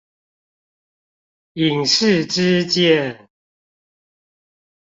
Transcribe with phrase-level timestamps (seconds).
[1.53, 3.29] 引誓之劍